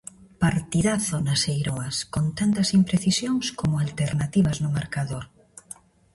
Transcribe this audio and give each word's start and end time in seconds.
Partidazo 0.43 1.15
nas 1.27 1.41
Eiroas, 1.53 1.95
con 2.13 2.25
tantas 2.39 2.67
imprecisións 2.79 3.45
como 3.59 3.75
alternativas 3.85 4.57
no 4.63 4.69
marcador. 4.77 5.25